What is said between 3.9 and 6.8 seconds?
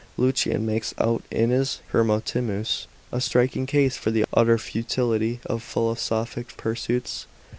for the utter futility of philosophic